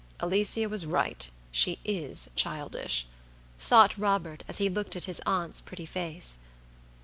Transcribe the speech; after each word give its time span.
"Alicia 0.19 0.67
was 0.67 0.83
right, 0.83 1.29
she 1.51 1.77
is 1.85 2.27
childish," 2.35 3.05
thought 3.59 3.95
Robert 3.99 4.43
as 4.47 4.57
he 4.57 4.67
looked 4.67 4.95
at 4.95 5.03
his 5.03 5.21
aunt's 5.27 5.61
pretty 5.61 5.85
face. 5.85 6.39